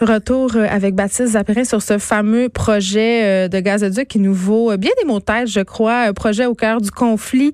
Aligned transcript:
Retour 0.00 0.52
euh, 0.54 0.66
avec 0.70 0.94
Baptiste 0.94 1.32
Zapérin 1.32 1.64
sur 1.64 1.82
ce 1.82 1.98
fameux 1.98 2.48
projet 2.48 3.24
euh, 3.24 3.48
de 3.48 3.58
gazoduc 3.58 4.06
qui 4.06 4.20
nous 4.20 4.34
vaut 4.34 4.70
euh, 4.70 4.76
bien 4.76 4.92
des 5.00 5.06
mots 5.06 5.18
de 5.18 5.24
tête, 5.24 5.48
je 5.48 5.60
crois. 5.60 6.02
Un 6.02 6.12
projet 6.12 6.46
au 6.46 6.54
cœur 6.54 6.80
du 6.80 6.92
conflit 6.92 7.52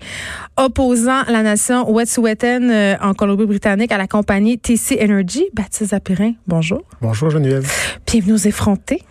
opposant 0.59 1.23
la 1.29 1.43
nation 1.43 1.91
Wet'suwet'en 1.91 2.97
en 3.01 3.15
Colombie-Britannique 3.15 3.93
à 3.93 3.99
la 3.99 4.07
compagnie 4.07 4.59
TC 4.59 4.99
Energy. 5.01 5.45
Baptiste 5.55 5.91
Zapérin, 5.91 6.33
bonjour. 6.47 6.83
Bonjour 7.01 7.31
Geneviève. 7.31 7.67
Bienvenue 8.07 8.35
aux 8.35 8.37
effrontés. 8.37 9.03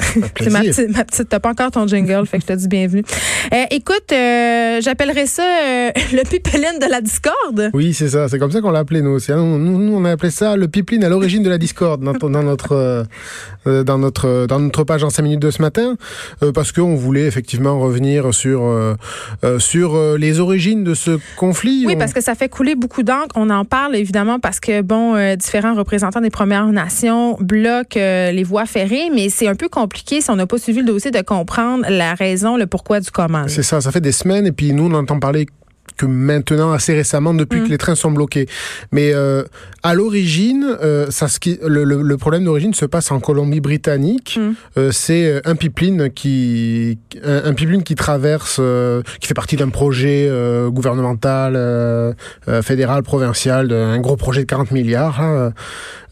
C'est 0.00 0.50
ma 0.50 0.60
petite, 0.60 0.96
ma 0.96 1.04
petite 1.04 1.28
t'as 1.28 1.40
pas 1.40 1.50
encore 1.50 1.70
ton 1.70 1.86
jingle, 1.86 2.26
fait 2.26 2.38
que 2.38 2.44
je 2.44 2.52
te 2.52 2.58
dis 2.58 2.68
bienvenue. 2.68 3.04
Euh, 3.50 3.64
écoute, 3.70 4.12
euh, 4.12 4.80
j'appellerais 4.82 5.26
ça 5.26 5.42
euh, 5.42 5.90
le 6.12 6.22
pipeline 6.28 6.78
de 6.82 6.90
la 6.90 7.00
discorde. 7.00 7.70
Oui, 7.72 7.94
c'est 7.94 8.08
ça, 8.08 8.28
c'est 8.28 8.38
comme 8.38 8.50
ça 8.50 8.60
qu'on 8.60 8.70
l'a 8.70 8.80
appelé 8.80 9.00
nous 9.00 9.12
aussi. 9.12 9.32
Hein. 9.32 9.38
Nous, 9.38 9.78
nous, 9.78 9.94
on 9.94 10.04
a 10.04 10.10
appelé 10.10 10.30
ça 10.30 10.54
le 10.54 10.68
pipeline 10.68 11.02
à 11.02 11.08
l'origine 11.08 11.42
de 11.42 11.48
la 11.48 11.56
discorde 11.56 12.02
dans, 12.02 12.12
dans 12.12 12.42
notre 12.42 13.06
euh, 13.66 13.84
dans 13.84 13.96
notre 13.96 14.46
dans 14.46 14.58
notre 14.58 14.84
page 14.84 15.02
en 15.02 15.08
5 15.08 15.22
minutes 15.22 15.40
de 15.40 15.50
ce 15.50 15.62
matin, 15.62 15.96
parce 16.52 16.72
qu'on 16.72 16.94
voulait 16.94 17.26
effectivement 17.26 17.78
revenir 17.78 18.34
sur 18.34 18.60
sur 19.58 20.18
les 20.18 20.40
origines 20.40 20.84
de 20.84 20.94
ce 20.94 21.18
conflit. 21.36 21.84
Oui, 21.86 21.96
parce 21.96 22.12
que 22.12 22.20
ça 22.20 22.34
fait 22.34 22.50
couler 22.50 22.74
beaucoup 22.74 23.02
d'encre. 23.02 23.34
On 23.34 23.48
en 23.48 23.64
parle 23.64 23.96
évidemment 23.96 24.40
parce 24.40 24.60
que 24.60 24.82
bon, 24.82 25.16
différents 25.36 25.74
représentants 25.74 26.20
des 26.20 26.30
Premières 26.30 26.66
Nations 26.66 27.38
bloquent 27.40 27.98
les 27.98 28.44
voies 28.44 28.66
ferrées, 28.66 29.10
mais 29.14 29.30
c'est 29.30 29.48
un 29.48 29.54
peu 29.54 29.68
compliqué 29.68 29.87
compliqué 29.88 30.20
si 30.20 30.30
on 30.30 30.36
n'a 30.36 30.46
pas 30.46 30.58
suivi 30.58 30.80
le 30.80 30.84
dossier 30.84 31.10
de 31.10 31.22
comprendre 31.22 31.86
la 31.88 32.14
raison, 32.14 32.58
le 32.58 32.66
pourquoi 32.66 33.00
du 33.00 33.10
comment. 33.10 33.48
C'est 33.48 33.62
ça, 33.62 33.80
ça 33.80 33.90
fait 33.90 34.02
des 34.02 34.12
semaines 34.12 34.46
et 34.46 34.52
puis 34.52 34.74
nous 34.74 34.84
on 34.84 34.92
entend 34.92 35.18
parler 35.18 35.46
que 35.96 36.06
maintenant, 36.06 36.72
assez 36.72 36.94
récemment, 36.94 37.34
depuis 37.34 37.60
que 37.60 37.66
mm. 37.66 37.70
les 37.70 37.78
trains 37.78 37.94
sont 37.94 38.10
bloqués. 38.10 38.46
Mais 38.92 39.12
euh, 39.12 39.44
à 39.82 39.94
l'origine, 39.94 40.76
euh, 40.82 41.10
ça, 41.10 41.26
qui, 41.40 41.58
le, 41.64 41.84
le, 41.84 42.16
problème 42.16 42.44
d'origine 42.44 42.74
se 42.74 42.84
passe 42.84 43.10
en 43.10 43.20
Colombie-Britannique. 43.20 44.38
Mm. 44.40 44.52
Euh, 44.76 44.90
c'est 44.92 45.26
euh, 45.26 45.40
un 45.44 45.54
pipeline 45.54 46.10
qui, 46.10 46.98
un, 47.24 47.44
un 47.44 47.54
pipeline 47.54 47.82
qui 47.82 47.94
traverse, 47.94 48.58
euh, 48.60 49.02
qui 49.20 49.28
fait 49.28 49.34
partie 49.34 49.56
d'un 49.56 49.68
projet 49.70 50.26
euh, 50.28 50.70
gouvernemental, 50.70 52.14
fédéral, 52.62 53.02
provincial, 53.02 53.72
un 53.72 53.98
gros 54.00 54.16
projet 54.16 54.42
de 54.42 54.46
40 54.46 54.70
milliards. 54.70 55.20
Hein. 55.20 55.52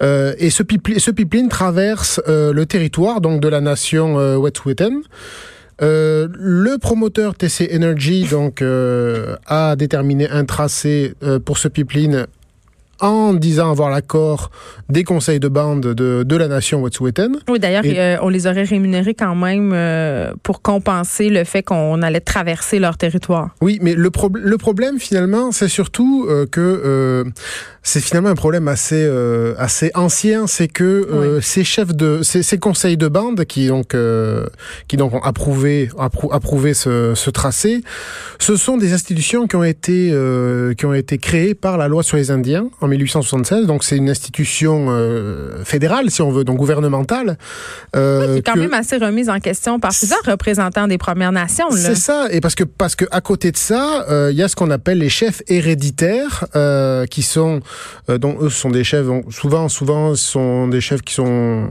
et 0.00 0.50
ce 0.50 0.62
pipeline, 0.62 0.98
ce 0.98 1.10
pipeline 1.10 1.48
traverse 1.48 2.20
le 2.26 2.64
territoire 2.64 3.20
donc 3.20 3.40
de 3.40 3.48
la 3.48 3.60
nation 3.60 4.18
euh, 4.18 4.36
Wet'suwet'en. 4.36 5.02
Euh, 5.82 6.28
le 6.32 6.78
promoteur 6.78 7.34
TC 7.34 7.70
Energy 7.74 8.26
donc 8.30 8.62
euh, 8.62 9.36
a 9.46 9.76
déterminé 9.76 10.28
un 10.28 10.46
tracé 10.46 11.14
euh, 11.22 11.38
pour 11.38 11.58
ce 11.58 11.68
pipeline 11.68 12.26
en 13.00 13.34
disant 13.34 13.70
avoir 13.70 13.90
l'accord 13.90 14.50
des 14.88 15.04
conseils 15.04 15.40
de 15.40 15.48
bande 15.48 15.80
de, 15.80 16.22
de 16.22 16.36
la 16.36 16.48
nation 16.48 16.82
Wet'suwet'en. 16.82 17.32
Oui, 17.48 17.58
d'ailleurs, 17.58 17.82
euh, 17.84 18.16
on 18.22 18.28
les 18.28 18.46
aurait 18.46 18.62
rémunérés 18.62 19.14
quand 19.14 19.34
même 19.34 19.72
euh, 19.74 20.32
pour 20.42 20.62
compenser 20.62 21.28
le 21.28 21.44
fait 21.44 21.62
qu'on 21.62 22.02
allait 22.02 22.20
traverser 22.20 22.78
leur 22.78 22.96
territoire. 22.96 23.50
Oui, 23.60 23.78
mais 23.82 23.94
le, 23.94 24.10
pro 24.10 24.30
le 24.32 24.58
problème 24.58 24.98
finalement, 24.98 25.52
c'est 25.52 25.68
surtout 25.68 26.26
euh, 26.28 26.46
que 26.46 27.24
c'est 27.82 28.00
finalement 28.00 28.30
un 28.30 28.34
problème 28.34 28.68
assez 28.68 29.08
assez 29.58 29.90
ancien, 29.94 30.46
c'est 30.46 30.68
que 30.68 31.36
oui. 31.36 31.42
ces 31.42 31.64
chefs 31.64 31.94
de 31.94 32.20
ces, 32.22 32.42
ces, 32.42 32.58
conseils 32.58 32.96
de 32.96 33.08
bande 33.08 33.44
qui 33.44 33.68
donc 33.68 33.96
qui 34.88 34.96
donc 34.96 35.14
ont 35.14 35.22
approuvé 35.22 35.88
approu 35.98 36.32
approuvé 36.32 36.74
ce, 36.74 37.14
ce, 37.14 37.30
tracé, 37.30 37.82
ce 38.38 38.56
sont 38.56 38.76
des 38.76 38.92
institutions 38.92 39.46
qui 39.46 39.56
ont 39.56 39.64
été 39.64 40.12
qui 40.76 40.86
ont 40.86 40.94
été 40.94 41.18
créées 41.18 41.54
par 41.54 41.78
la 41.78 41.88
loi 41.88 42.02
sur 42.02 42.16
les 42.16 42.30
Indiens 42.30 42.68
en 42.86 42.88
1876. 42.88 43.66
Donc 43.66 43.84
c'est 43.84 43.96
une 43.96 44.08
institution 44.08 44.86
euh, 44.88 45.64
fédérale, 45.64 46.10
si 46.10 46.22
on 46.22 46.30
veut, 46.30 46.44
donc 46.44 46.56
gouvernementale. 46.56 47.36
Euh, 47.94 48.20
oui, 48.20 48.32
qui 48.32 48.38
est 48.38 48.42
quand 48.42 48.54
que... 48.54 48.60
même 48.60 48.74
assez 48.74 48.96
remise 48.96 49.28
en 49.28 49.38
question 49.38 49.78
par 49.78 49.90
plusieurs 49.90 50.22
représentants 50.24 50.88
des 50.88 50.98
Premières 50.98 51.32
Nations. 51.32 51.70
C'est 51.70 51.94
ça, 51.94 52.26
et 52.30 52.40
parce 52.40 52.54
que 52.54 52.64
parce 52.64 52.96
que 52.96 53.04
à 53.10 53.20
côté 53.20 53.52
de 53.52 53.56
ça, 53.56 54.04
il 54.08 54.12
euh, 54.12 54.32
y 54.32 54.42
a 54.42 54.48
ce 54.48 54.56
qu'on 54.56 54.70
appelle 54.70 54.98
les 54.98 55.08
chefs 55.08 55.42
héréditaires, 55.48 56.46
euh, 56.56 57.06
qui 57.06 57.22
sont, 57.22 57.60
dont 58.08 58.36
eux 58.40 58.50
sont 58.50 58.70
des 58.70 58.84
chefs, 58.84 59.06
souvent 59.30 59.68
souvent 59.68 60.14
sont 60.14 60.68
des 60.68 60.80
chefs 60.80 61.02
qui 61.02 61.14
sont 61.14 61.68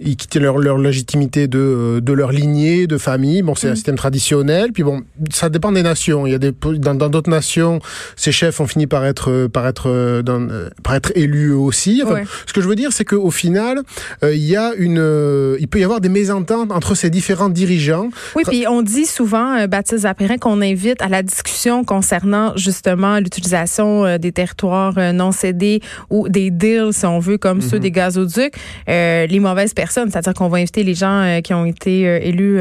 ils 0.00 0.16
quittaient 0.16 0.40
leur, 0.40 0.58
leur 0.58 0.76
légitimité 0.76 1.46
de, 1.46 2.00
de 2.02 2.12
leur 2.12 2.32
lignée, 2.32 2.88
de 2.88 2.98
famille. 2.98 3.42
Bon, 3.42 3.54
c'est 3.54 3.68
mmh. 3.68 3.70
un 3.70 3.74
système 3.76 3.96
traditionnel. 3.96 4.72
Puis 4.72 4.82
bon, 4.82 5.02
ça 5.30 5.48
dépend 5.48 5.70
des 5.70 5.84
nations. 5.84 6.26
Il 6.26 6.32
y 6.32 6.34
a 6.34 6.38
des 6.38 6.52
dans 6.78 6.94
d'autres 6.94 7.30
nations, 7.30 7.78
ces 8.16 8.32
chefs 8.32 8.60
ont 8.60 8.66
fini 8.66 8.86
par 8.86 9.04
être 9.04 9.46
par 9.46 9.66
être 9.66 10.22
dans 10.22 10.33
euh, 10.34 10.68
par 10.82 10.94
être 10.94 11.12
élus 11.14 11.52
aussi. 11.52 12.02
Enfin, 12.04 12.14
ouais. 12.14 12.24
Ce 12.46 12.52
que 12.52 12.60
je 12.60 12.68
veux 12.68 12.76
dire, 12.76 12.92
c'est 12.92 13.04
qu'au 13.04 13.30
final, 13.30 13.82
euh, 14.22 14.34
il 14.34 14.44
y 14.44 14.56
a 14.56 14.72
une, 14.76 14.98
euh, 14.98 15.56
il 15.60 15.68
peut 15.68 15.80
y 15.80 15.84
avoir 15.84 16.00
des 16.00 16.08
mésententes 16.08 16.72
entre 16.72 16.94
ces 16.94 17.10
différents 17.10 17.48
dirigeants. 17.48 18.08
Oui, 18.36 18.42
puis 18.46 18.66
on 18.68 18.82
dit 18.82 19.06
souvent, 19.06 19.56
euh, 19.56 19.66
Baptiste 19.66 20.02
Zapérin, 20.02 20.38
qu'on 20.38 20.60
invite 20.60 21.00
à 21.02 21.08
la 21.08 21.22
discussion 21.22 21.84
concernant 21.84 22.56
justement 22.56 23.18
l'utilisation 23.18 24.04
euh, 24.04 24.18
des 24.18 24.32
territoires 24.32 24.96
euh, 24.98 25.12
non 25.12 25.32
cédés 25.32 25.80
ou 26.10 26.28
des 26.28 26.50
deals, 26.50 26.92
si 26.92 27.06
on 27.06 27.18
veut, 27.18 27.38
comme 27.38 27.58
mm 27.58 27.60
-hmm. 27.60 27.70
ceux 27.70 27.80
des 27.80 27.90
gazoducs, 27.90 28.54
les 28.86 29.40
mauvaises 29.40 29.74
personnes. 29.74 30.10
C'est-à-dire 30.10 30.34
qu'on 30.34 30.48
va 30.48 30.58
inviter 30.58 30.82
les 30.82 30.94
gens 30.94 31.40
qui 31.44 31.52
ont 31.54 31.66
été 31.66 31.94
élus 32.30 32.58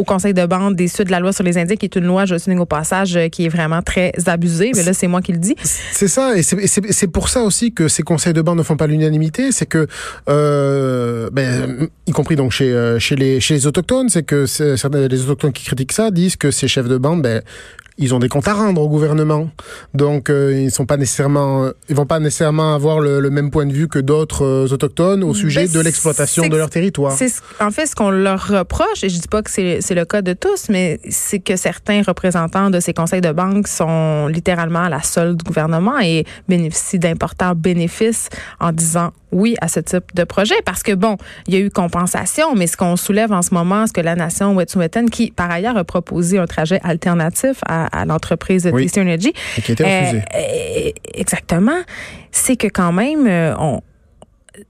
au 0.00 0.04
conseil 0.04 0.34
de 0.34 0.44
bande 0.46 0.74
des 0.76 0.88
suites 0.88 1.06
de 1.06 1.12
la 1.12 1.20
loi 1.20 1.32
sur 1.32 1.44
les 1.44 1.56
Indiens, 1.58 1.76
qui 1.76 1.86
est 1.86 1.96
une 1.96 2.06
loi, 2.06 2.24
je 2.24 2.36
souligne 2.38 2.60
au 2.60 2.66
passage, 2.78 3.18
qui 3.32 3.40
est 3.46 3.48
vraiment 3.58 3.82
très 3.82 4.12
abusée. 4.26 4.70
Mais 4.76 4.84
là, 4.88 4.92
c'est 4.92 5.08
moi 5.14 5.20
qui 5.26 5.32
le 5.32 5.38
dis. 5.38 5.56
C'est 6.00 6.08
ça, 6.16 6.36
et 6.36 6.42
c'est 6.42 6.91
pour 7.10 7.28
ça 7.28 7.42
aussi 7.42 7.72
que 7.72 7.88
ces 7.88 8.02
conseils 8.02 8.32
de 8.32 8.42
bande 8.42 8.58
ne 8.58 8.62
font 8.62 8.76
pas 8.76 8.86
l'unanimité, 8.86 9.52
c'est 9.52 9.66
que, 9.66 9.86
euh, 10.28 11.30
ben, 11.32 11.88
y 12.06 12.12
compris 12.12 12.36
donc 12.36 12.58
les, 12.58 13.40
chez 13.40 13.54
les 13.54 13.66
autochtones, 13.66 14.08
c'est 14.08 14.22
que 14.22 14.46
certains 14.46 15.06
des 15.06 15.22
autochtones 15.22 15.52
qui 15.52 15.64
critiquent 15.64 15.92
ça 15.92 16.10
disent 16.10 16.36
que 16.36 16.50
ces 16.50 16.68
chefs 16.68 16.88
de 16.88 16.98
bande, 16.98 17.22
ben, 17.22 17.42
ils 18.02 18.14
ont 18.14 18.18
des 18.18 18.28
comptes 18.28 18.48
à 18.48 18.54
rendre 18.54 18.82
au 18.82 18.88
gouvernement. 18.88 19.48
Donc 19.94 20.28
euh, 20.28 20.52
ils 20.64 20.70
sont 20.70 20.86
pas 20.86 20.96
nécessairement 20.96 21.70
ils 21.88 21.94
vont 21.94 22.06
pas 22.06 22.18
nécessairement 22.18 22.74
avoir 22.74 23.00
le, 23.00 23.20
le 23.20 23.30
même 23.30 23.50
point 23.50 23.64
de 23.66 23.72
vue 23.72 23.88
que 23.88 23.98
d'autres 23.98 24.44
euh, 24.44 24.66
autochtones 24.72 25.22
au 25.22 25.34
sujet 25.34 25.66
ben, 25.66 25.72
de 25.72 25.80
l'exploitation 25.80 26.48
de 26.48 26.56
leur 26.56 26.68
territoire. 26.68 27.12
C'est 27.12 27.32
en 27.60 27.70
fait 27.70 27.86
ce 27.86 27.94
qu'on 27.94 28.10
leur 28.10 28.48
reproche 28.48 29.04
et 29.04 29.08
je 29.08 29.20
dis 29.20 29.28
pas 29.28 29.42
que 29.42 29.50
c'est 29.50 29.94
le 29.94 30.04
cas 30.04 30.22
de 30.22 30.32
tous 30.32 30.68
mais 30.68 31.00
c'est 31.08 31.38
que 31.38 31.56
certains 31.56 32.02
représentants 32.02 32.70
de 32.70 32.80
ces 32.80 32.92
conseils 32.92 33.20
de 33.20 33.30
banque 33.30 33.68
sont 33.68 34.26
littéralement 34.26 34.82
à 34.82 34.88
la 34.88 35.02
solde 35.02 35.36
du 35.38 35.44
gouvernement 35.44 35.98
et 36.00 36.24
bénéficient 36.48 36.98
d'importants 36.98 37.54
bénéfices 37.54 38.28
en 38.60 38.72
disant 38.72 39.12
oui 39.30 39.56
à 39.60 39.68
ce 39.68 39.80
type 39.80 40.14
de 40.14 40.24
projet 40.24 40.54
parce 40.64 40.82
que 40.82 40.92
bon, 40.92 41.16
il 41.46 41.54
y 41.54 41.56
a 41.56 41.60
eu 41.60 41.70
compensation 41.70 42.54
mais 42.54 42.66
ce 42.66 42.76
qu'on 42.76 42.96
soulève 42.96 43.32
en 43.32 43.42
ce 43.42 43.54
moment, 43.54 43.86
ce 43.86 43.92
que 43.92 44.00
la 44.00 44.16
nation 44.16 44.54
Wet'suwet'en 44.54 45.06
qui 45.06 45.30
par 45.30 45.50
ailleurs 45.50 45.76
a 45.76 45.84
proposé 45.84 46.38
un 46.38 46.46
trajet 46.46 46.80
alternatif 46.82 47.58
à, 47.66 47.86
à 47.92 48.04
l'entreprise 48.04 48.64
de 48.64 48.70
oui. 48.70 48.86
TC 48.86 49.00
Energy. 49.00 49.32
Et 49.58 49.62
qui 49.62 49.72
a 49.72 49.74
été 49.74 49.84
refusé. 49.84 50.22
Euh, 50.34 50.90
exactement. 51.14 51.80
C'est 52.30 52.56
que 52.56 52.68
quand 52.68 52.92
même, 52.92 53.26
euh, 53.26 53.54
on, 53.58 53.82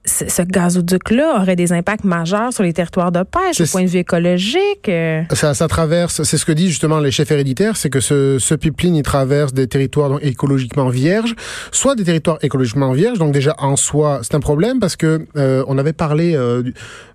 ce 0.05 0.43
gazoduc-là 0.43 1.41
aurait 1.41 1.56
des 1.56 1.72
impacts 1.72 2.05
majeurs 2.05 2.53
sur 2.53 2.62
les 2.62 2.72
territoires 2.72 3.11
de 3.11 3.22
pêche 3.22 3.61
au 3.61 3.66
point 3.66 3.82
de 3.82 3.88
vue 3.88 3.99
écologique. 3.99 4.91
Ça, 5.32 5.55
ça 5.55 5.69
traverse, 5.69 6.22
c'est 6.22 6.38
ce 6.38 6.44
que 6.44 6.53
disent 6.53 6.71
justement 6.71 7.00
les 7.00 7.11
chefs 7.11 7.31
héréditaires, 7.31 7.77
c'est 7.77 7.91
que 7.91 8.00
ce, 8.00 8.38
ce 8.38 8.55
pipeline, 8.55 8.97
il 8.97 9.03
traverse 9.03 9.53
des 9.53 9.66
territoires 9.66 10.09
donc, 10.11 10.21
écologiquement 10.22 10.88
vierges, 10.88 11.34
soit 11.72 11.94
des 11.94 12.05
territoires 12.05 12.38
écologiquement 12.43 12.93
vierges, 12.93 13.19
donc 13.19 13.32
déjà 13.32 13.55
en 13.59 13.77
soi, 13.77 14.21
c'est 14.22 14.34
un 14.34 14.41
problème 14.41 14.78
parce 14.78 14.97
que 14.97 15.27
euh, 15.37 15.65
on 15.66 15.78
avait 15.78 15.93
parlé, 15.93 16.34
euh, 16.37 16.62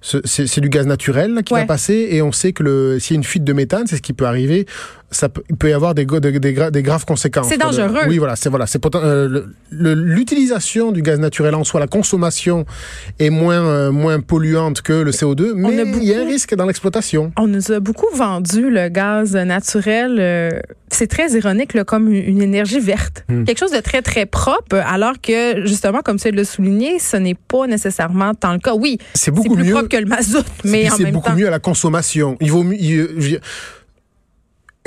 c'est 0.02 0.60
du 0.60 0.70
gaz 0.70 0.88
naturel 0.88 1.34
là, 1.34 1.44
qui 1.44 1.54
ouais. 1.54 1.62
va 1.62 1.66
passer 1.66 2.10
et 2.12 2.22
on 2.22 2.32
sait 2.32 2.54
que 2.54 2.98
s'il 3.00 3.16
y 3.16 3.18
a 3.18 3.20
une 3.20 3.24
fuite 3.24 3.44
de 3.44 3.54
méthane, 3.54 3.88
c'est 3.88 3.98
ce 3.98 4.02
qui 4.02 4.14
peut 4.14 4.26
arriver 4.26 4.66
ça 5.10 5.30
peut, 5.30 5.42
il 5.50 5.56
peut 5.56 5.70
y 5.70 5.74
avoir 5.74 5.96
des, 5.96 6.06
des, 6.06 6.40
des, 6.40 6.54
gra 6.54 6.70
des 6.70 6.84
graves 6.84 7.06
conséquences. 7.06 7.48
C'est 7.48 7.58
dangereux. 7.58 8.02
oui, 8.08 8.18
voilà, 8.18 8.36
c'est 8.36 8.50
voilà, 8.50 8.68
c'est 8.68 8.84
euh, 8.96 9.44
l'utilisation 9.72 10.92
du 10.92 11.02
gaz 11.02 11.20
naturel 11.20 11.56
en 11.56 11.64
soi, 11.64 11.80
la 11.80 11.88
consommation 11.88 12.66
est 13.20 13.30
moins 13.30 13.64
euh, 13.64 13.92
moins 13.92 14.20
polluante 14.20 14.82
que 14.82 14.94
le 14.94 15.12
CO2, 15.12 15.54
mais 15.56 15.86
beaucoup, 15.86 16.00
il 16.02 16.10
y 16.10 16.14
a 16.14 16.22
un 16.22 16.26
risque 16.26 16.56
dans 16.56 16.66
l'exploitation. 16.66 17.32
On 17.38 17.48
nous 17.48 17.72
a 17.72 17.80
beaucoup 17.80 18.14
vendu 18.14 18.70
le 18.70 18.90
gaz 18.90 19.34
naturel. 19.36 20.18
Euh, 20.20 20.50
c'est 20.90 21.08
très 21.08 21.32
ironique, 21.32 21.74
là, 21.74 21.84
comme 21.84 22.12
une 22.12 22.42
énergie 22.42 22.80
verte, 22.80 23.26
hmm. 23.28 23.44
quelque 23.44 23.60
chose 23.60 23.72
de 23.72 23.80
très 23.80 24.02
très 24.02 24.26
propre, 24.26 24.76
alors 24.76 25.16
que 25.22 25.66
justement, 25.66 26.00
comme 26.00 26.18
tu 26.18 26.32
le 26.32 26.44
souligné, 26.46 27.00
ce 27.00 27.18
n'est 27.18 27.36
pas 27.36 27.68
nécessairement 27.68 28.34
tant 28.34 28.54
le 28.54 28.60
cas. 28.60 28.74
Oui, 28.74 28.98
c'est 29.14 29.32
beaucoup 29.32 29.56
plus 29.56 29.66
mieux, 29.66 29.74
propre 29.74 29.90
que 29.90 29.98
le 29.98 30.06
mazout, 30.06 30.46
mais 30.64 30.80
en 30.80 30.82
même 30.82 30.90
temps, 30.90 30.96
c'est 30.98 31.12
beaucoup 31.12 31.32
mieux 31.34 31.48
à 31.48 31.52
la 31.52 31.60
consommation. 31.60 32.38
Il 32.40 32.52
vaut 32.52 32.64
mieux. 32.64 32.78
Il, 32.80 33.40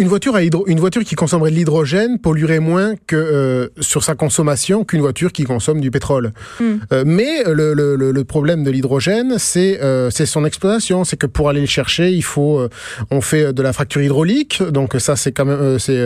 une 0.00 0.08
voiture 0.08 0.35
à 0.35 0.43
hydro, 0.43 0.64
une 0.67 0.81
voiture 0.81 1.05
qui 1.05 1.14
consommerait 1.14 1.50
de 1.50 1.56
l'hydrogène 1.56 2.19
polluerait 2.19 2.58
moins 2.58 2.94
que 3.06 3.17
euh, 3.17 3.69
sur 3.81 4.02
sa 4.02 4.14
consommation 4.14 4.82
qu'une 4.82 5.02
voiture 5.02 5.31
qui 5.31 5.44
consomme 5.44 5.81
du 5.81 5.91
pétrole. 5.91 6.32
Mm. 6.58 6.64
Euh, 6.93 7.05
mais 7.06 7.44
le, 7.44 7.75
le, 7.75 7.97
le, 7.97 8.25
problème 8.25 8.64
de 8.64 8.70
l'hydrogène, 8.70 9.35
c'est 9.38 9.81
euh, 9.82 10.08
c'est 10.11 10.25
son 10.25 10.47
exploitation, 10.47 11.05
c'est 11.05 11.19
que 11.19 11.26
pour 11.26 11.50
aller 11.50 11.61
le 11.61 11.67
chercher, 11.67 12.12
il 12.12 12.23
faut 12.23 12.67
on 13.11 13.20
fait 13.20 13.52
de 13.52 13.62
la 13.62 13.75
fracture 13.75 14.00
hydraulique, 14.00 14.62
donc 14.62 14.97
ça 14.99 15.17
c'est 15.17 15.32
quand 15.32 15.44
même 15.44 15.79
c'est 15.79 16.00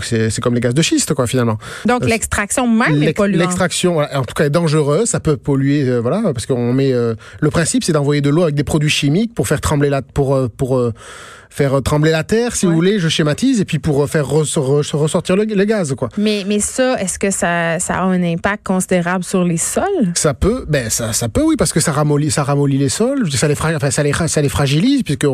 c'est 0.00 0.40
comme 0.40 0.54
les 0.54 0.60
gaz 0.60 0.74
de 0.74 0.82
schiste 0.82 1.14
quoi 1.14 1.28
finalement. 1.28 1.58
Donc 1.84 2.04
l'extraction 2.04 2.66
même 2.66 3.02
est 3.02 3.12
polluante. 3.12 3.40
L'extraction, 3.40 3.98
en 3.98 4.24
tout 4.24 4.34
cas, 4.34 4.46
est 4.46 4.50
dangereuse, 4.50 5.08
ça 5.08 5.20
peut 5.20 5.36
polluer, 5.36 6.00
voilà, 6.00 6.22
parce 6.32 6.46
qu'on 6.46 6.72
met 6.72 6.92
le 6.92 7.50
principe, 7.50 7.84
c'est 7.84 7.92
d'envoyer 7.92 8.20
de 8.20 8.30
l'eau 8.30 8.42
avec 8.42 8.56
des 8.56 8.64
produits 8.64 8.90
chimiques 8.90 9.32
pour 9.34 9.46
faire 9.46 9.60
trembler 9.60 9.90
la 9.90 10.02
pour 10.02 10.50
pour 10.56 10.92
faire 11.50 11.82
trembler 11.82 12.10
la 12.10 12.24
terre, 12.24 12.54
si 12.54 12.66
vous 12.66 12.72
voulez, 12.72 12.98
je 12.98 13.08
schématise, 13.08 13.60
et 13.60 13.64
puis 13.64 13.78
pour 13.78 14.08
faire 14.08 14.28
ressortir 14.28 15.36
le, 15.36 15.44
gaz, 15.64 15.94
quoi. 15.94 16.08
Mais, 16.18 16.44
mais 16.46 16.60
ça, 16.60 17.00
est-ce 17.00 17.18
que 17.18 17.30
ça, 17.30 17.78
ça 17.78 17.96
a 17.96 18.02
un 18.02 18.22
impact 18.22 18.66
considérable 18.66 19.24
sur 19.24 19.44
les 19.44 19.56
sols? 19.56 20.12
Ça 20.14 20.34
peut, 20.34 20.64
ben 20.68 20.90
ça, 20.90 21.12
ça 21.12 21.28
peut, 21.28 21.42
oui, 21.42 21.56
parce 21.56 21.72
que 21.72 21.80
ça 21.80 21.92
ramollit, 21.92 22.30
ça 22.30 22.44
ramollit 22.44 22.78
les 22.78 22.88
sols, 22.88 23.30
ça 23.32 23.48
les, 23.48 23.54
enfin, 23.54 23.90
ça 23.90 24.02
les, 24.02 24.12
ça 24.12 24.42
les 24.42 24.48
fragilise, 24.48 25.02
puisque 25.02 25.26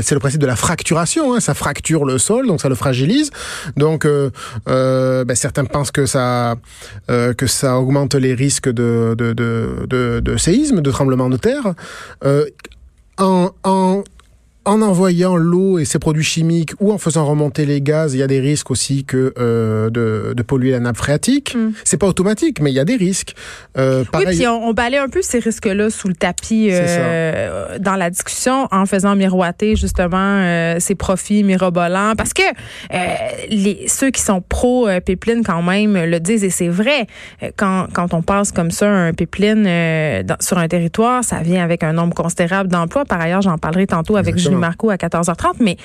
c'est 0.00 0.14
le 0.14 0.20
principe 0.20 0.40
de 0.40 0.46
la 0.46 0.56
fracturation, 0.56 1.34
hein, 1.34 1.40
ça 1.40 1.54
fracture 1.54 2.04
le 2.04 2.18
sol, 2.18 2.46
donc 2.46 2.60
ça 2.60 2.68
le 2.68 2.74
fragilise. 2.74 3.30
Donc, 3.76 4.04
euh, 4.04 4.30
euh, 4.68 5.24
ben, 5.24 5.34
certains 5.34 5.64
pensent 5.64 5.90
que 5.90 6.06
ça, 6.06 6.56
euh, 7.10 7.34
que 7.34 7.46
ça 7.46 7.78
augmente 7.78 8.14
les 8.14 8.34
risques 8.34 8.68
de, 8.68 9.14
de, 9.16 9.32
de, 9.32 9.86
de, 9.88 10.20
de 10.20 10.36
séisme, 10.36 10.80
de 10.80 10.90
tremblement 10.90 11.28
de 11.28 11.36
terre. 11.36 11.74
Euh, 12.24 12.46
en, 13.18 13.50
en 13.64 14.02
en 14.70 14.82
envoyant 14.82 15.36
l'eau 15.36 15.80
et 15.80 15.84
ses 15.84 15.98
produits 15.98 16.22
chimiques 16.22 16.74
ou 16.78 16.92
en 16.92 16.98
faisant 16.98 17.26
remonter 17.26 17.66
les 17.66 17.80
gaz, 17.80 18.14
il 18.14 18.18
y 18.18 18.22
a 18.22 18.28
des 18.28 18.38
risques 18.38 18.70
aussi 18.70 19.04
que 19.04 19.34
euh, 19.36 19.90
de, 19.90 20.32
de, 20.32 20.42
polluer 20.44 20.70
la 20.70 20.78
nappe 20.78 20.96
phréatique. 20.96 21.56
Mm. 21.56 21.72
C'est 21.82 21.96
pas 21.96 22.06
automatique, 22.06 22.60
mais 22.60 22.70
il 22.70 22.74
y 22.74 22.78
a 22.78 22.84
des 22.84 22.94
risques. 22.94 23.34
Euh, 23.76 24.04
oui, 24.14 24.24
puis 24.26 24.46
on, 24.46 24.68
on 24.68 24.72
balaye 24.72 25.00
un 25.00 25.08
peu 25.08 25.22
ces 25.22 25.40
risques-là 25.40 25.90
sous 25.90 26.06
le 26.06 26.14
tapis 26.14 26.68
euh, 26.70 27.78
dans 27.80 27.96
la 27.96 28.10
discussion 28.10 28.68
en 28.70 28.86
faisant 28.86 29.16
miroiter 29.16 29.74
justement 29.74 30.18
euh, 30.18 30.76
ces 30.78 30.94
profits 30.94 31.42
mirobolants, 31.42 32.14
parce 32.16 32.32
que 32.32 32.42
euh, 32.42 32.96
les 33.48 33.88
ceux 33.88 34.10
qui 34.10 34.22
sont 34.22 34.40
pro 34.40 34.88
pipeline 35.04 35.42
quand 35.42 35.62
même 35.62 35.96
le 35.96 36.20
disent 36.20 36.44
et 36.44 36.50
c'est 36.50 36.68
vrai. 36.68 37.08
Quand 37.56 37.88
quand 37.92 38.14
on 38.14 38.22
passe 38.22 38.52
comme 38.52 38.70
ça 38.70 38.88
un 38.88 39.12
pipeline 39.12 39.64
sur 40.38 40.58
un 40.58 40.68
territoire, 40.68 41.24
ça 41.24 41.40
vient 41.40 41.64
avec 41.64 41.82
un 41.82 41.92
nombre 41.92 42.14
considérable 42.14 42.70
d'emplois. 42.70 43.04
Par 43.04 43.20
ailleurs, 43.20 43.42
j'en 43.42 43.58
parlerai 43.58 43.88
tantôt 43.88 44.16
avec 44.16 44.36
Marco 44.60 44.90
à 44.90 44.96
14h30, 44.96 45.54
mais 45.60 45.76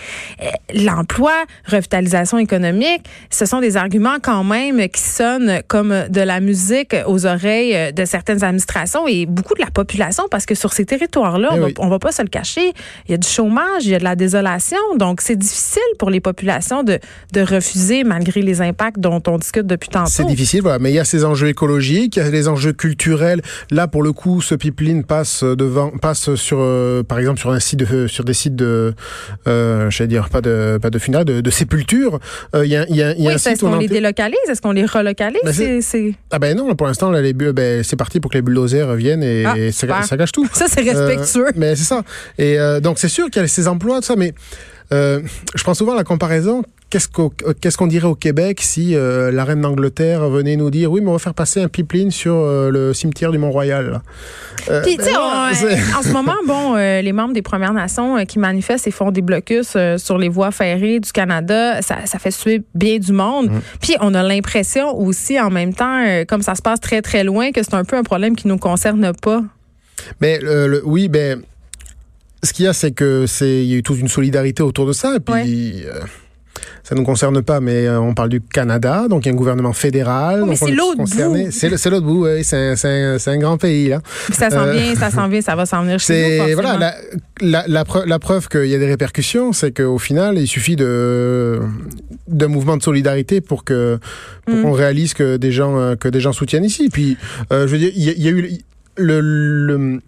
euh, 0.41 0.45
l'emploi, 0.73 1.33
revitalisation 1.65 2.37
économique, 2.37 3.03
ce 3.29 3.45
sont 3.45 3.59
des 3.59 3.77
arguments 3.77 4.17
quand 4.21 4.43
même 4.43 4.87
qui 4.89 5.01
sonnent 5.01 5.61
comme 5.67 5.93
de 6.09 6.21
la 6.21 6.39
musique 6.39 6.95
aux 7.07 7.25
oreilles 7.25 7.75
euh, 7.75 7.91
de 7.91 8.05
certaines 8.05 8.43
administrations 8.43 9.07
et 9.07 9.25
beaucoup 9.25 9.55
de 9.55 9.61
la 9.61 9.71
population, 9.71 10.25
parce 10.29 10.45
que 10.45 10.55
sur 10.55 10.73
ces 10.73 10.85
territoires-là, 10.85 11.49
eh 11.55 11.73
on, 11.79 11.85
ne 11.85 11.89
va 11.89 11.99
pas 11.99 12.11
se 12.11 12.21
le 12.21 12.27
cacher, 12.27 12.73
il 13.07 13.11
y 13.11 13.13
a 13.13 13.17
du 13.17 13.27
chômage, 13.27 13.85
il 13.85 13.91
y 13.91 13.95
a 13.95 13.99
de 13.99 14.03
la 14.03 14.15
désolation, 14.15 14.77
donc 14.97 15.21
c'est 15.21 15.35
difficile 15.35 15.81
pour 15.97 16.09
les 16.09 16.19
populations 16.19 16.83
de, 16.83 16.99
de 17.33 17.41
refuser 17.41 18.03
malgré 18.03 18.41
les 18.41 18.61
impacts 18.61 18.99
dont 18.99 19.21
on 19.27 19.37
discute 19.37 19.67
depuis 19.67 19.89
tantôt. 19.89 20.09
C'est 20.09 20.25
difficile, 20.25 20.61
voilà, 20.61 20.79
mais 20.79 20.91
il 20.91 20.95
y 20.95 20.99
a 20.99 21.05
ces 21.05 21.25
enjeux 21.25 21.47
écologiques, 21.47 22.17
il 22.17 22.23
y 22.23 22.25
a 22.25 22.29
les 22.29 22.47
enjeux 22.47 22.73
culturels. 22.73 23.41
Là, 23.71 23.87
pour 23.87 24.03
le 24.03 24.11
coup, 24.13 24.41
ce 24.41 24.55
pipeline 24.55 25.03
passe 25.03 25.43
devant, 25.43 25.91
passe 25.91 26.35
sur, 26.35 26.57
euh, 26.59 27.03
par 27.03 27.19
exemple, 27.19 27.39
sur 27.39 27.51
un 27.51 27.59
site 27.59 27.79
de, 27.79 28.07
sur 28.07 28.23
des 28.23 28.33
sites 28.33 28.54
de, 28.55 28.93
euh, 29.47 29.89
je 29.89 30.03
vais 30.03 30.07
dire 30.07 30.29
pas 30.29 30.41
de 30.41 30.79
pas 30.81 30.89
de 30.89 30.99
funérailles, 30.99 31.25
de, 31.25 31.41
de 31.41 31.49
sépulture. 31.49 32.19
Euh, 32.55 32.65
il 32.65 32.71
y 32.71 32.75
a, 32.75 32.85
y 32.89 33.01
a, 33.01 33.13
y 33.13 33.27
a 33.27 33.29
oui, 33.29 33.33
est-ce 33.33 33.59
qu'on 33.59 33.77
les 33.77 33.87
délocalise, 33.87 34.37
est-ce 34.49 34.61
qu'on 34.61 34.71
les 34.71 34.85
relocalise? 34.85 35.41
Ben, 35.43 35.81
c'est, 35.81 36.13
Ah 36.31 36.39
ben 36.39 36.55
non, 36.57 36.73
pour 36.75 36.87
l'instant 36.87 37.11
là, 37.11 37.21
les 37.21 37.33
ben, 37.33 37.83
c'est 37.83 37.95
parti 37.95 38.19
pour 38.19 38.31
que 38.31 38.37
les 38.37 38.41
bulldozers 38.41 38.87
reviennent 38.87 39.23
et, 39.23 39.45
ah, 39.45 39.55
ça, 39.71 40.03
ça, 40.03 40.17
gâche 40.17 40.31
tout. 40.31 40.47
Ça 40.53 40.65
c'est 40.67 40.81
respectueux. 40.81 41.47
Euh, 41.47 41.51
mais 41.55 41.75
c'est 41.75 41.83
ça. 41.83 42.03
Et 42.37 42.59
euh, 42.59 42.79
donc 42.79 42.99
c'est 42.99 43.09
sûr 43.09 43.29
qu'il 43.29 43.41
y 43.41 43.45
a 43.45 43.47
ces 43.47 43.67
emplois, 43.67 43.99
tout 43.99 44.07
ça, 44.07 44.15
mais 44.15 44.33
euh, 44.91 45.21
je 45.55 45.63
prends 45.63 45.73
souvent 45.73 45.95
la 45.95 46.03
comparaison. 46.03 46.63
Qu'est-ce 46.89 47.77
qu'on 47.77 47.87
dirait 47.87 48.07
au 48.07 48.15
Québec 48.15 48.59
si 48.61 48.95
euh, 48.95 49.29
la 49.29 49.43
reine 49.43 49.59
d'Angleterre 49.59 50.29
venait 50.29 50.55
nous 50.55 50.69
dire 50.69 50.89
oui, 50.91 51.01
mais 51.01 51.09
on 51.09 51.13
va 51.13 51.19
faire 51.19 51.33
passer 51.33 51.61
un 51.61 51.67
pipeline 51.67 52.09
sur 52.09 52.35
euh, 52.35 52.69
le 52.69 52.93
cimetière 52.93 53.31
du 53.31 53.37
Mont-Royal. 53.37 54.01
Puis, 54.83 54.95
ben, 54.95 55.17
en 55.17 56.01
ce 56.01 56.13
moment, 56.13 56.35
bon, 56.47 56.75
les 56.75 57.11
membres 57.11 57.33
des 57.33 57.41
Premières 57.41 57.73
Nations 57.73 58.23
qui 58.25 58.39
manifestent 58.39 58.87
et 58.87 58.91
font 58.91 59.11
des 59.11 59.21
blocus 59.21 59.75
sur 59.97 60.17
les 60.17 60.29
voies 60.29 60.51
ferrées 60.51 60.99
du 60.99 61.11
Canada, 61.11 61.81
ça, 61.81 62.05
ça 62.05 62.17
fait 62.17 62.31
suer 62.31 62.61
bien 62.73 62.97
du 62.97 63.11
monde. 63.11 63.49
Mmh. 63.49 63.61
Puis 63.81 63.95
on 63.99 64.13
a 64.13 64.23
l'impression 64.23 64.97
aussi, 64.97 65.39
en 65.39 65.49
même 65.49 65.73
temps, 65.73 66.01
comme 66.27 66.43
ça 66.43 66.55
se 66.55 66.61
passe 66.61 66.79
très 66.79 67.01
très 67.01 67.23
loin, 67.25 67.51
que 67.51 67.61
c'est 67.61 67.73
un 67.73 67.83
peu 67.83 67.97
un 67.97 68.03
problème 68.03 68.35
qui 68.35 68.47
nous 68.47 68.57
concerne 68.57 69.11
pas. 69.21 69.43
Mais 70.21 70.39
le, 70.39 70.81
oui, 70.85 71.09
ben 71.09 71.41
ce 72.45 72.53
qu'il 72.53 72.65
y 72.65 72.67
a, 72.67 72.73
c'est 72.73 72.91
que 72.91 73.25
c'est 73.27 73.63
il 73.63 73.65
y 73.65 73.73
a 73.73 73.77
eu 73.77 73.83
toute 73.83 73.99
une 73.99 74.07
solidarité 74.07 74.63
autour 74.63 74.85
de 74.85 74.93
ça. 74.93 75.15
Et 75.15 75.19
puis, 75.19 75.83
euh, 75.85 75.99
ça 76.83 76.95
ne 76.95 76.99
nous 76.99 77.05
concerne 77.05 77.41
pas, 77.41 77.59
mais 77.59 77.87
euh, 77.87 77.99
on 77.99 78.13
parle 78.13 78.29
du 78.29 78.41
Canada, 78.41 79.07
donc 79.09 79.25
il 79.25 79.29
y 79.29 79.31
a 79.31 79.33
un 79.33 79.37
gouvernement 79.37 79.73
fédéral. 79.73 80.41
Oh, 80.43 80.45
mais 80.45 80.55
c'est 80.55 80.71
l'autre 80.71 80.97
bout. 80.97 81.51
C'est 81.51 81.89
l'autre 81.89 82.05
bout, 82.05 82.25
oui. 82.25 82.43
C'est 82.43 82.75
un, 82.85 83.17
un, 83.25 83.37
grand 83.37 83.57
pays, 83.57 83.89
là. 83.89 84.01
ça 84.31 84.49
s'en 84.49 84.67
euh, 84.67 84.71
vient, 84.71 84.95
ça 84.95 85.11
s'en 85.11 85.27
vient, 85.27 85.41
ça 85.41 85.55
va 85.55 85.65
s'en 85.65 85.83
venir 85.83 85.99
chez 85.99 86.39
nous, 86.39 86.53
Voilà, 86.53 86.77
la, 86.77 86.95
la, 87.41 87.65
la, 87.67 87.85
preuve, 87.85 88.05
la 88.05 88.19
preuve 88.19 88.47
qu'il 88.47 88.67
y 88.67 88.75
a 88.75 88.79
des 88.79 88.87
répercussions, 88.87 89.51
c'est 89.51 89.71
qu'au 89.71 89.97
final, 89.97 90.37
il 90.37 90.47
suffit 90.47 90.75
de 90.75 91.59
d'un 92.27 92.47
mouvement 92.47 92.75
de 92.77 92.83
solidarité 92.83 93.41
pour 93.41 93.63
que 93.63 93.99
pour 94.45 94.55
mm. 94.55 94.61
qu'on 94.63 94.71
réalise 94.71 95.13
que 95.13 95.37
des 95.37 95.51
gens 95.51 95.95
que 95.99 96.07
des 96.07 96.19
gens 96.19 96.33
soutiennent 96.33 96.65
ici. 96.65 96.89
Puis, 96.89 97.17
je 97.51 97.65
veux 97.65 97.77
dire, 97.77 97.91
il 97.95 98.03
y, 98.03 98.21
y, 98.21 98.27
a 98.27 98.31
eu 98.31 98.59
le, 98.97 99.19
le 99.19 100.01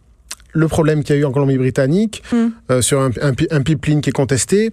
le 0.58 0.68
problème 0.68 1.04
qu'il 1.04 1.16
y 1.16 1.20
a 1.20 1.22
eu 1.22 1.26
en 1.26 1.32
Colombie-Britannique 1.32 2.24
hmm. 2.32 2.48
euh, 2.72 2.82
sur 2.82 3.00
un, 3.00 3.12
un, 3.22 3.62
pipeline 3.62 4.02
qui 4.02 4.10
est 4.10 4.14
contesté. 4.14 4.72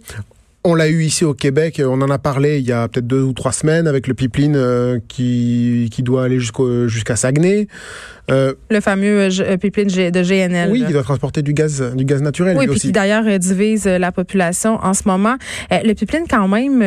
On 0.64 0.74
l'a 0.74 0.88
eu 0.88 1.02
ici 1.02 1.26
au 1.26 1.34
Québec, 1.34 1.80
on 1.84 2.00
en 2.00 2.08
a 2.08 2.18
parlé 2.18 2.58
il 2.58 2.64
y 2.64 2.72
a 2.72 2.88
peut-être 2.88 3.06
deux 3.06 3.20
ou 3.20 3.34
trois 3.34 3.52
semaines 3.52 3.86
avec 3.86 4.06
le 4.06 4.14
pipeline 4.14 4.56
euh, 4.56 4.98
qui, 5.08 5.90
qui 5.92 6.02
doit 6.02 6.24
aller 6.24 6.40
jusqu'à 6.40 7.16
Saguenay. 7.16 7.68
Euh, 8.30 8.54
le 8.70 8.80
fameux 8.80 9.28
euh, 9.40 9.56
pipeline 9.58 9.88
de 9.88 10.22
GNL. 10.22 10.70
Oui, 10.70 10.84
qui 10.86 10.92
doit 10.92 11.02
transporter 11.02 11.42
du 11.42 11.52
gaz, 11.52 11.82
du 11.94 12.04
gaz 12.04 12.22
naturel. 12.22 12.56
Oui, 12.56 12.66
puis 12.66 12.80
qui 12.80 12.92
d'ailleurs 12.92 13.24
euh, 13.26 13.36
divise 13.36 13.86
la 13.86 14.12
population 14.12 14.78
en 14.82 14.94
ce 14.94 15.02
moment. 15.06 15.36
le 15.70 15.92
pipeline, 15.92 16.24
quand 16.28 16.48
même, 16.48 16.80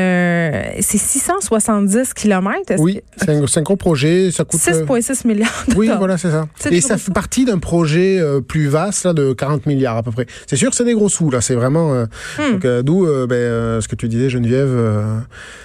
c'est 0.82 0.98
670 0.98 2.14
km. 2.14 2.76
Oui, 2.80 3.02
c'est 3.18 3.58
un, 3.58 3.62
gros 3.62 3.76
projet. 3.76 4.32
Ça 4.32 4.46
coûte 4.46 4.60
6,6 4.60 5.28
milliards. 5.28 5.66
Oui, 5.76 5.90
voilà, 5.98 6.18
c'est 6.18 6.32
ça. 6.32 6.48
Et 6.72 6.82
ça 6.82 6.98
fait 6.98 7.14
partie 7.14 7.46
d'un 7.46 7.60
projet 7.60 8.20
plus 8.48 8.68
vaste 8.68 9.06
là, 9.06 9.14
de 9.14 9.34
40 9.34 9.66
milliards 9.68 9.98
à 9.98 10.04
peu 10.04 10.12
près. 10.12 10.26
C'est 10.48 10.56
sûr 10.56 10.70
que 10.70 10.76
c'est 10.76 10.86
des 10.86 10.94
gros 10.94 11.10
sous 11.10 11.30
là. 11.30 11.42
C'est 11.42 11.56
vraiment. 11.56 12.06
Hmm. 12.38 12.82
D'où 12.82 13.06
ben, 13.28 13.82
ce 13.82 13.88
que 13.88 13.96
tu 13.96 14.08
disais, 14.08 14.30
Geneviève. 14.30 14.76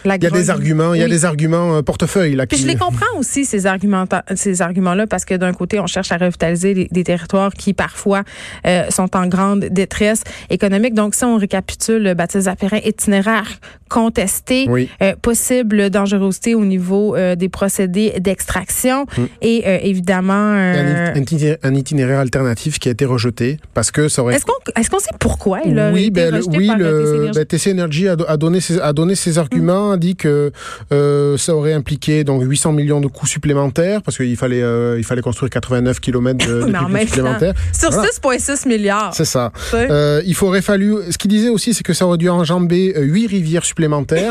il 0.04 0.22
y 0.22 0.26
a 0.26 0.30
des 0.30 0.50
arguments. 0.50 0.94
Il 0.94 1.00
y 1.00 1.04
a 1.04 1.08
des 1.08 1.24
arguments 1.24 1.82
portefeuille 1.82 2.34
là. 2.34 2.46
Puis 2.46 2.58
je 2.58 2.66
les 2.66 2.76
comprends 2.76 3.18
aussi 3.18 3.44
ces 3.44 3.66
arguments, 3.66 4.04
ces 4.34 4.60
arguments 4.60 4.92
parce 5.08 5.24
que 5.24 5.34
d'un 5.34 5.52
côté, 5.52 5.61
on 5.78 5.86
cherche 5.86 6.12
à 6.12 6.16
revitaliser 6.16 6.88
des, 6.90 7.04
territoires 7.04 7.52
qui 7.52 7.74
parfois 7.74 8.22
euh, 8.66 8.88
sont 8.90 9.16
en 9.16 9.26
grande 9.26 9.64
détresse 9.66 10.22
économique. 10.50 10.94
Donc, 10.94 11.14
si 11.14 11.24
on 11.24 11.36
récapitule, 11.36 12.14
Baptiste 12.14 12.44
Zapérin, 12.44 12.78
itinéraire 12.84 13.48
contesté, 13.92 14.66
euh, 15.02 15.14
possible 15.20 15.90
dangerosité 15.90 16.54
au 16.54 16.64
niveau 16.64 17.14
euh, 17.14 17.36
des 17.36 17.50
procédés 17.50 18.14
d'extraction 18.18 19.04
mm. 19.04 19.22
et 19.42 19.88
évidemment 19.88 20.32
un, 20.32 21.74
itinéraire 21.74 22.20
alternatif 22.20 22.78
qui 22.78 22.88
a 22.88 22.92
été 22.92 23.04
rejeté 23.04 23.58
parce 23.74 23.90
que 23.90 24.08
ça 24.08 24.22
aurait. 24.22 24.36
Est-ce 24.36 24.46
qu'on 24.46 24.80
est-ce 24.80 24.88
qu'on 24.88 24.98
sait 24.98 25.10
pourquoi 25.18 25.60
il 25.66 25.78
a 25.78 25.92
oui, 25.92 26.04
été 26.04 26.10
ben, 26.10 26.34
rejeté 26.34 26.56
oui, 26.56 26.66
par 26.66 26.78
le 26.78 27.30
ben, 27.34 27.44
TC 27.44 27.72
Energy 27.72 28.08
a, 28.08 28.36
donné 28.36 28.60
ses, 28.60 28.80
a 28.80 28.92
donné 28.92 29.14
ses 29.14 29.38
arguments, 29.38 29.90
mm. 29.90 29.92
a 29.92 29.96
dit 29.98 30.16
que 30.16 30.52
ça 30.90 31.54
aurait 31.54 31.74
impliqué 31.74 32.24
donc 32.24 32.42
800 32.42 32.72
millions 32.72 33.00
de 33.00 33.08
coûts 33.08 33.26
supplémentaires 33.26 34.02
parce 34.02 34.16
qu'il 34.16 34.36
fallait 34.36 34.62
il 34.98 35.04
fallait 35.04 35.22
construire 35.22 35.50
89 35.50 36.00
km 36.00 36.46
de, 36.46 36.62
de 36.66 37.06
supplémentaires. 37.06 37.54
Sur 37.72 37.90
6,6 37.90 38.68
milliards. 38.68 39.14
C'est 39.14 39.24
ça. 39.24 39.52
Euh, 39.74 40.22
il 40.26 40.34
faudrait 40.34 40.62
fallu. 40.62 40.96
Ce 41.10 41.18
qu'il 41.18 41.30
disait 41.30 41.48
aussi, 41.48 41.74
c'est 41.74 41.82
que 41.82 41.92
ça 41.92 42.06
aurait 42.06 42.18
dû 42.18 42.28
enjamber 42.28 42.94
8 42.96 43.24
euh, 43.24 43.28
rivières 43.28 43.64
supplémentaires. 43.64 43.81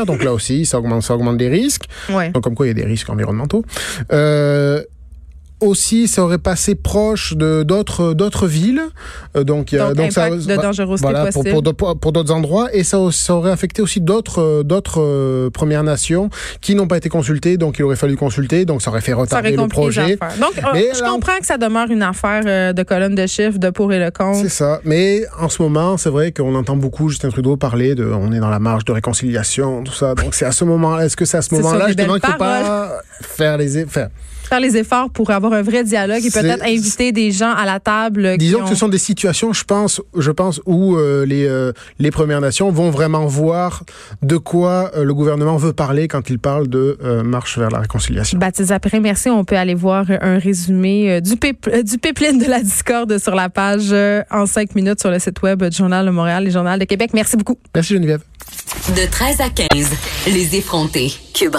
Donc 0.06 0.22
là 0.24 0.32
aussi, 0.32 0.66
ça 0.66 0.78
augmente, 0.78 1.02
ça 1.02 1.14
augmente 1.14 1.38
les 1.38 1.48
risques. 1.48 1.84
Donc 2.32 2.42
comme 2.42 2.54
quoi, 2.54 2.66
il 2.66 2.70
y 2.70 2.72
a 2.72 2.74
des 2.74 2.84
risques 2.84 3.10
environnementaux. 3.10 3.64
Euh, 4.12 4.82
aussi, 5.62 6.08
ça 6.08 6.22
aurait 6.22 6.38
passé 6.38 6.74
proche 6.74 7.34
de 7.34 7.62
d'autres 7.62 8.14
d'autres 8.14 8.46
villes. 8.46 8.82
Euh, 9.36 9.44
donc, 9.44 9.74
donc, 9.74 9.94
donc 9.94 10.12
ça, 10.12 10.30
de 10.30 10.56
dangerosité 10.56 11.08
voilà, 11.10 11.30
pour, 11.30 11.44
pour, 11.98 12.12
d'autres 12.12 12.32
endroits. 12.32 12.68
Et 12.74 12.84
ça, 12.84 12.98
ça, 13.10 13.34
aurait 13.34 13.50
affecté 13.50 13.82
aussi 13.82 14.00
d'autres 14.00 14.62
d'autres 14.62 15.48
Premières 15.50 15.84
Nations 15.84 16.30
qui 16.60 16.74
n'ont 16.74 16.86
pas 16.86 16.96
été 16.96 17.08
consultées. 17.08 17.56
Donc, 17.56 17.78
il 17.78 17.84
aurait 17.84 17.96
fallu 17.96 18.16
consulter. 18.16 18.64
Donc, 18.64 18.82
ça 18.82 18.90
aurait 18.90 19.00
fait 19.00 19.12
retarder 19.12 19.56
le 19.56 19.68
projet. 19.68 20.18
Donc, 20.40 20.52
je 20.56 21.02
comprends 21.04 21.38
que 21.38 21.46
ça 21.46 21.58
demeure 21.58 21.90
une 21.90 22.02
affaire 22.02 22.74
de 22.74 22.82
colonne 22.82 23.14
de 23.14 23.26
chiffres, 23.26 23.58
de 23.58 23.70
pour 23.70 23.92
et 23.92 23.98
le 23.98 24.10
contre. 24.10 24.40
C'est 24.42 24.48
ça. 24.48 24.80
Mais 24.84 25.22
en 25.38 25.48
ce 25.48 25.62
moment, 25.62 25.96
c'est 25.96 26.10
vrai 26.10 26.32
qu'on 26.32 26.54
entend 26.54 26.76
beaucoup 26.76 27.08
Justin 27.08 27.30
Trudeau 27.30 27.56
parler 27.56 27.94
de 27.94 28.04
on 28.04 28.32
est 28.32 28.40
dans 28.40 28.50
la 28.50 28.58
marge 28.58 28.84
de 28.84 28.92
réconciliation, 28.92 29.84
tout 29.84 29.92
ça. 29.92 30.14
Donc, 30.14 30.34
c'est 30.34 30.44
à 30.44 30.52
ce 30.52 30.64
moment 30.64 30.98
est-ce 30.98 31.16
que 31.16 31.24
c'est 31.24 31.38
à 31.38 31.42
ce 31.42 31.54
moment-là, 31.54 31.88
justement, 31.88 32.14
qu'il 32.14 32.28
ne 32.28 32.32
faut 32.32 32.38
pas 32.38 33.00
faire 33.20 33.56
les, 33.56 33.86
faire, 33.86 34.08
faire 34.52 34.60
les 34.60 34.76
efforts 34.76 35.08
pour 35.08 35.30
avoir 35.30 35.54
un 35.54 35.62
vrai 35.62 35.82
dialogue 35.82 36.22
et 36.22 36.30
peut-être 36.30 36.62
inviter 36.62 37.10
des 37.10 37.30
gens 37.30 37.54
à 37.54 37.64
la 37.64 37.80
table. 37.80 38.36
Disons 38.36 38.62
que 38.62 38.68
ce 38.68 38.74
sont 38.74 38.88
des 38.88 38.98
situations, 38.98 39.54
je 39.54 39.64
pense, 39.64 40.02
je 40.14 40.30
pense 40.30 40.60
où 40.66 40.96
euh, 40.96 41.24
les 41.24 41.46
euh, 41.46 41.72
les 41.98 42.10
Premières 42.10 42.42
Nations 42.42 42.70
vont 42.70 42.90
vraiment 42.90 43.24
voir 43.24 43.82
de 44.20 44.36
quoi 44.36 44.90
euh, 44.94 45.04
le 45.04 45.14
gouvernement 45.14 45.56
veut 45.56 45.72
parler 45.72 46.06
quand 46.06 46.28
il 46.28 46.38
parle 46.38 46.68
de 46.68 46.98
marche 47.24 47.58
vers 47.58 47.70
la 47.70 47.80
réconciliation. 47.80 48.38
Baptiste 48.38 48.72
après, 48.72 49.00
merci. 49.00 49.30
On 49.30 49.44
peut 49.44 49.56
aller 49.56 49.74
voir 49.74 50.04
un 50.20 50.38
résumé 50.38 51.20
du 51.22 51.32
du 51.32 51.98
pipeline 51.98 52.38
de 52.38 52.46
la 52.46 52.62
discorde 52.62 53.16
sur 53.18 53.34
la 53.34 53.48
page 53.48 53.94
en 54.30 54.44
cinq 54.44 54.74
minutes 54.74 55.00
sur 55.00 55.10
le 55.10 55.18
site 55.18 55.40
web 55.42 55.64
du 55.64 55.76
Journal 55.76 56.04
de 56.04 56.10
Montréal 56.10 56.46
et 56.46 56.50
Journal 56.50 56.78
de 56.78 56.84
Québec. 56.84 57.10
Merci 57.14 57.36
beaucoup. 57.36 57.56
Merci 57.74 57.94
Geneviève. 57.94 58.22
De 58.96 59.10
13 59.10 59.40
à 59.40 59.48
15, 59.48 59.90
les 60.26 60.56
effrontés. 60.56 61.12
Cube 61.34 61.56